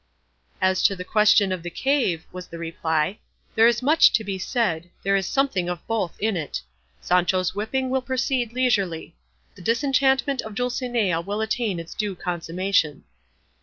[0.61, 3.19] "As to the question of the cave," was the reply,
[3.53, 6.59] "there is much to be said; there is something of both in it.
[6.99, 9.15] Sancho's whipping will proceed leisurely.
[9.53, 13.03] The disenchantment of Dulcinea will attain its due consummation."